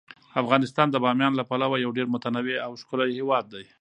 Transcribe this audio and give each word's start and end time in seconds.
افغانستان 0.41 0.87
د 0.91 0.95
بامیان 1.03 1.33
له 1.37 1.43
پلوه 1.49 1.75
یو 1.77 1.91
ډیر 1.97 2.07
متنوع 2.15 2.57
او 2.65 2.71
ښکلی 2.81 3.09
هیواد 3.19 3.45
دی. 3.53 3.63